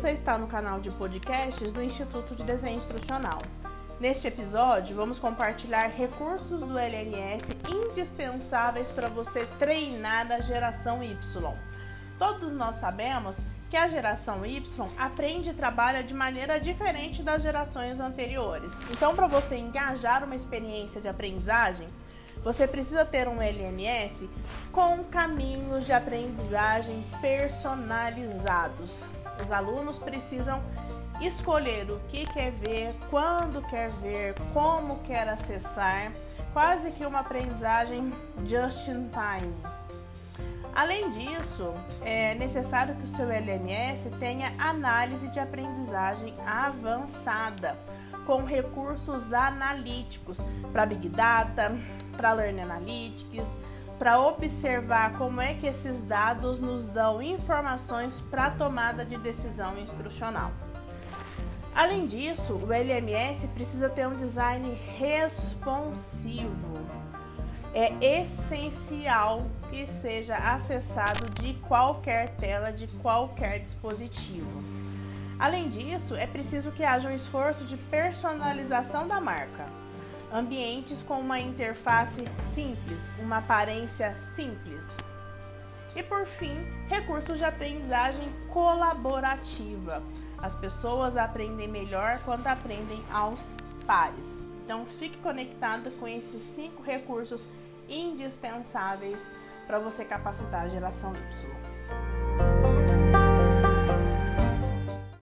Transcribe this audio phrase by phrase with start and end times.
[0.00, 3.38] Você está no canal de podcasts do Instituto de Desenho Instrucional.
[4.00, 11.18] Neste episódio, vamos compartilhar recursos do LMS indispensáveis para você treinar a geração Y.
[12.18, 13.36] Todos nós sabemos
[13.68, 14.64] que a geração Y
[14.96, 18.72] aprende e trabalha de maneira diferente das gerações anteriores.
[18.90, 21.86] Então, para você engajar uma experiência de aprendizagem,
[22.42, 24.30] você precisa ter um LMS
[24.72, 29.04] com caminhos de aprendizagem personalizados.
[29.42, 30.62] Os alunos precisam
[31.20, 36.12] escolher o que quer ver, quando quer ver, como quer acessar,
[36.52, 38.12] quase que uma aprendizagem
[38.46, 39.54] just in time.
[40.74, 47.76] Além disso, é necessário que o seu LMS tenha análise de aprendizagem avançada,
[48.24, 50.38] com recursos analíticos
[50.72, 51.76] para Big Data,
[52.16, 53.46] para Learn Analytics,
[54.00, 60.52] para observar como é que esses dados nos dão informações para tomada de decisão instrucional.
[61.74, 66.80] Além disso, o LMS precisa ter um design responsivo.
[67.74, 74.64] É essencial que seja acessado de qualquer tela, de qualquer dispositivo.
[75.38, 79.66] Além disso, é preciso que haja um esforço de personalização da marca.
[80.32, 84.80] Ambientes com uma interface simples, uma aparência simples.
[85.96, 86.54] E por fim,
[86.88, 90.00] recursos de aprendizagem colaborativa.
[90.38, 93.40] As pessoas aprendem melhor quando aprendem aos
[93.84, 94.24] pares.
[94.64, 97.42] Então, fique conectado com esses cinco recursos
[97.88, 99.20] indispensáveis
[99.66, 101.79] para você capacitar a geração Y.